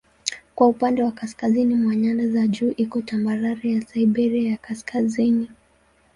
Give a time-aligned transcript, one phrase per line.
[0.55, 5.49] Kwa upande wa kaskazini mwa nyanda za juu iko tambarare ya Siberia ya Kaskazini.